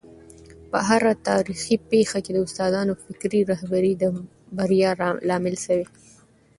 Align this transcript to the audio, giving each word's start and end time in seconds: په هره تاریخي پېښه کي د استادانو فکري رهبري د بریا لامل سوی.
په 0.71 0.77
هره 0.87 1.11
تاریخي 1.29 1.75
پېښه 1.91 2.17
کي 2.25 2.31
د 2.33 2.37
استادانو 2.45 2.93
فکري 3.05 3.41
رهبري 3.51 3.93
د 4.01 4.03
بریا 4.57 4.91
لامل 5.29 5.55
سوی. 5.65 5.85